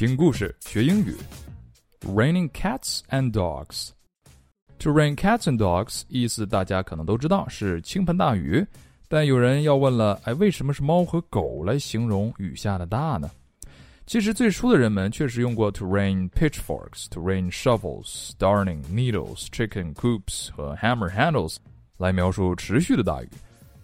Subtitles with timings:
[0.00, 1.14] 听故事学英语。
[2.06, 3.90] Raining cats and dogs.
[4.78, 8.66] To rain cats and dogs 意思大家可能都知道是倾盆大雨，
[9.08, 13.30] 但有人要问了，哎，为什么是猫和狗来形容雨下的大呢？
[14.06, 21.56] 其实最初的人们确实用过 to rain pitchforks, to rain shovels, darning needles, chicken coops 和 hammer handles
[21.98, 23.28] 来描述持续的大雨。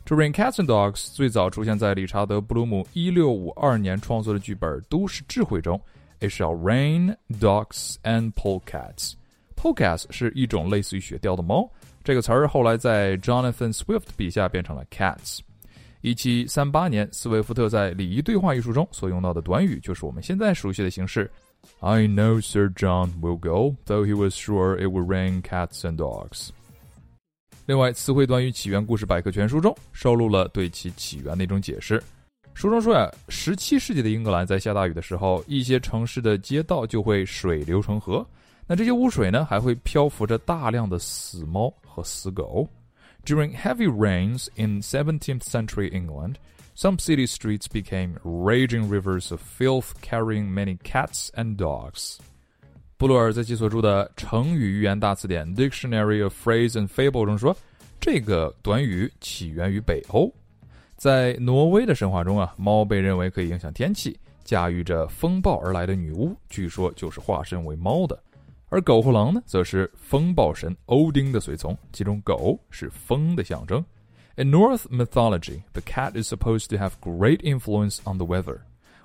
[0.06, 5.78] To rain cats and dogs 最早出现在理查德·布鲁姆一六五二年创作的剧本《都市智慧》中。
[6.20, 9.12] It shall rain dogs and polecats.
[9.54, 11.70] Polecats 是一种类似于雪貂的猫。
[12.02, 15.40] 这个词儿后来在 Jonathan Swift 笔下变成了 cats。
[16.02, 21.28] 一七三八年，斯威夫特在《礼仪对话》一书中所用到的短语，就是我们现在熟悉的形式。
[21.80, 26.50] I know Sir John will go, though he was sure it would rain cats and dogs.
[27.66, 32.00] 另外，词汇短语起源故事百科全书中收录了对其起源的一种解释。
[32.56, 38.26] 书中说呀，十七世纪的英格兰在下大雨的时候，一些城市的街道就会水流成河。
[38.66, 42.66] 那这些污水呢，还会漂浮着大量的死猫和死狗。
[43.26, 46.36] During heavy rains in 17th century England,
[46.74, 52.16] some city streets became raging rivers of filth, carrying many cats and dogs.
[52.96, 57.54] 布鲁尔在其所著的《成语寓言大词典》（Dictionary of Phrase and Fable） 中说，
[58.00, 60.32] 这个短语起源于北欧。
[60.95, 68.21] 在挪威的神话中啊，猫被认为可以影响天气，驾驭着风暴而来的女巫，据说就是化身为猫的。
[68.69, 73.83] 而狗和狼呢，则是风暴神欧丁的随从，其中狗是风的象征。
[74.35, 78.61] In Norse mythology, the cat is supposed to have great influence on the weather.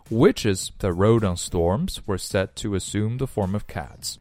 [0.08, 4.18] Witches that rode on storms were said to assume the form of cats.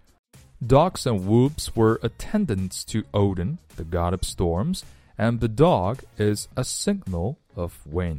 [0.66, 4.84] Dogs and whoops were attendants to Odin, the god of storms,
[5.21, 8.19] and the dog is a signal of wind。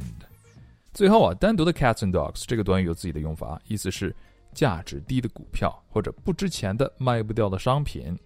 [0.94, 4.14] 最后啊，单独的 cats and dogs 这个短语有自己的用法，意思是
[4.54, 8.16] 价值低的股票或者不值钱的卖不掉的商品。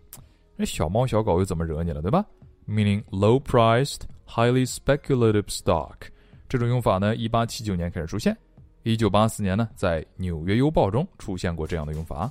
[0.56, 2.24] 那小猫小狗又怎么惹你了，对吧
[2.68, 5.94] ？Meaning low-priced, highly speculative stock。
[6.48, 8.36] 这种用法呢，一八七九年开始出现，
[8.82, 12.30] 一九八四年呢，在《纽约邮报》中出现过这样的用法。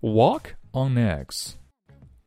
[0.00, 0.42] Walk
[0.72, 1.52] on eggs。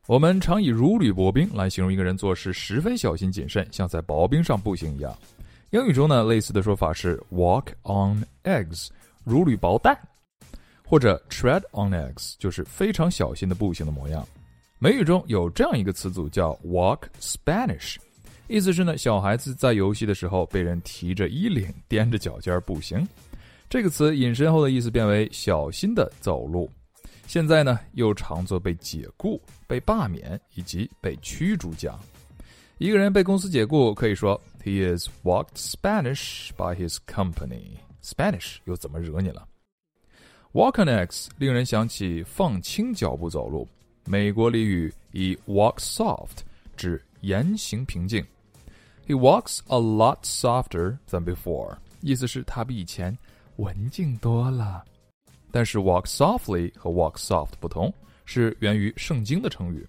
[0.06, 5.12] 我们常以如履薄冰来形容一个人做事十分小心谨慎，像在薄冰上步行一样。
[5.70, 8.86] 英语中呢，类似的说法是 walk on eggs，
[9.24, 9.98] 如履薄蛋，
[10.84, 14.24] 或者 tread on eggs，就是非常小心的步行的模样。
[14.78, 17.96] 美语中有这样一个词组叫 walk Spanish，
[18.46, 23.04] 意思是呢，小孩子在游戏的时候被人提着衣领，踮着脚尖步行。
[23.68, 26.70] 这个词引申后的意思变为小心的走路。
[27.26, 31.98] 现在呢，又常作被解雇、被罢免以及被驱逐讲。
[32.78, 37.78] 一个人被公司解雇，可以说 He is walked Spanish by his company.
[38.02, 39.46] Spanish 又怎么惹你了
[40.52, 43.68] ？Walk on eggs 令人想起放轻脚步走路。
[44.04, 46.38] 美国俚语以 walk soft
[46.76, 48.24] 指言行平静。
[49.06, 53.16] He walks a lot softer than before，意思是他比以前
[53.56, 54.84] 文静多了。
[55.51, 57.93] 但是 walk softly 和 walk soft 不同，
[58.25, 59.87] 是源于圣经的成语。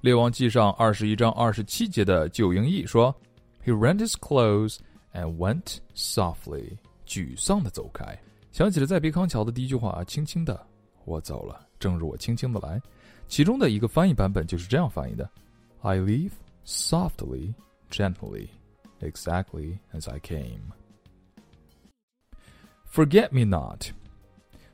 [0.00, 3.14] 列王记上二十一章二十七节的旧英译说：“
[3.64, 4.78] He rent his clothes
[5.12, 6.76] and went softly。”
[7.06, 8.18] 沮丧的走开，
[8.50, 10.66] 想起了在别康桥的第一句话：“轻轻的，
[11.04, 12.80] 我走了，正如我轻轻的来。”
[13.28, 15.28] 其中的一个翻译版本就是这样翻译的：“
[15.82, 16.32] I leave
[16.64, 17.54] softly,
[17.90, 18.48] gently,
[19.00, 20.72] exactly as I came.”
[22.92, 23.90] Forget me not.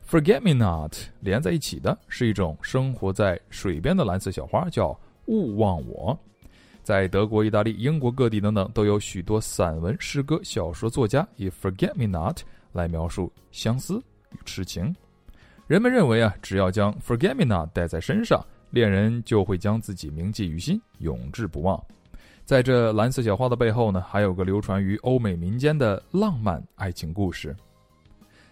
[0.09, 6.18] Forget me not 连在一起的是一种生活在水边的蓝色小花，叫勿忘我。
[6.81, 12.40] 在德国、意大利、英国各地等等，都有许多散文、诗歌、小说作家以 Forget me not
[12.72, 14.01] 来描述相思
[14.31, 14.95] 与痴情。
[15.68, 21.83] 人们认为啊，只要将 Forget me not 带在身上，恋人就会将自己铭记于心，永志不忘。
[22.45, 27.53] 在这蓝色小花的背后呢，还有个流传于欧美民间的浪漫爱情故事。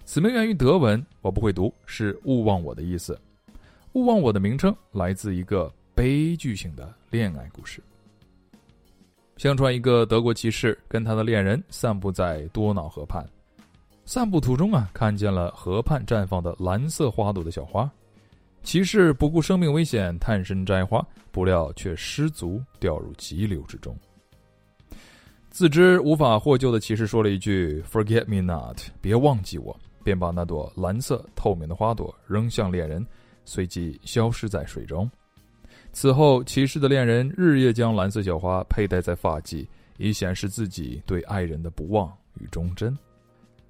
[0.05, 3.19] 此名源于德文，我不会读，是“勿忘我”的意思。
[3.93, 7.81] “勿忘我”的名称来自一个悲剧性的恋爱故事。
[9.35, 13.27] 相传，一个德国骑士跟他的恋人散步在多瑙河畔，
[14.05, 17.89] 散步途中啊，看见了河畔绽放的蓝色花朵的小花。
[18.61, 23.97] 骑士不顾生命危险，探身摘花，不料却失足掉入急流之中。
[25.49, 29.75] 自知无法获救的骑士说了一句：“Forget me not，别忘记我。”
[30.05, 33.03] 便把那朵蓝色透明的花朵扔向恋人，
[33.43, 35.09] 随即消失在水中。
[35.91, 39.65] 此后，骑士的恋人日夜将蓝色小花佩戴在发髻，
[39.97, 42.07] 以显示自己对爱人的不忘
[42.39, 42.95] 与忠贞。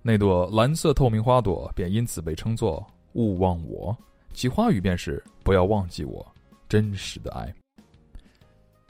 [0.02, 3.96] 那朵蓝色透明花朵便因此被称作“勿忘我”，
[4.34, 6.26] 其花语便是“不要忘记我”，
[6.68, 7.54] 真实的爱。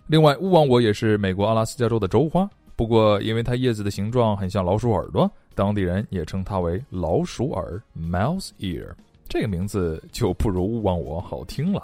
[0.08, 8.92] 另外，“勿忘我”也是美国阿拉斯加州的州花，不过因为它叶子的形状很像老鼠耳朵，当地人也称它为“老鼠耳 ”（mouse ear）。
[9.28, 11.82] 这个名字就不如“勿忘我”好听了。